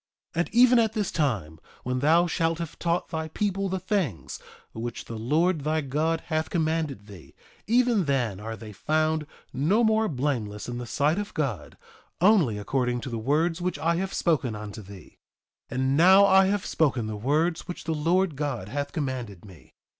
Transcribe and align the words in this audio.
3:22 0.33 0.39
And 0.39 0.49
even 0.51 0.79
at 0.79 0.93
this 0.93 1.11
time, 1.11 1.59
when 1.83 1.99
thou 1.99 2.25
shalt 2.25 2.57
have 2.57 2.79
taught 2.79 3.09
thy 3.09 3.27
people 3.27 3.69
the 3.69 3.77
things 3.79 4.39
which 4.73 5.05
the 5.05 5.15
Lord 5.19 5.61
thy 5.61 5.81
God 5.81 6.21
hath 6.21 6.49
commanded 6.49 7.05
thee, 7.05 7.35
even 7.67 8.05
then 8.05 8.39
are 8.39 8.55
they 8.57 8.71
found 8.73 9.27
no 9.53 9.83
more 9.83 10.07
blameless 10.07 10.67
in 10.67 10.79
the 10.79 10.87
sight 10.87 11.19
of 11.19 11.35
God, 11.35 11.77
only 12.19 12.57
according 12.57 12.99
to 13.01 13.11
the 13.11 13.19
words 13.19 13.61
which 13.61 13.77
I 13.77 13.97
have 13.97 14.11
spoken 14.11 14.55
unto 14.55 14.81
thee. 14.81 15.19
3:23 15.69 15.77
And 15.77 15.95
now 15.97 16.25
I 16.25 16.47
have 16.47 16.65
spoken 16.65 17.05
the 17.05 17.15
words 17.15 17.67
which 17.67 17.83
the 17.83 17.93
Lord 17.93 18.35
God 18.35 18.69
hath 18.69 18.93
commanded 18.93 19.45
me. 19.45 19.75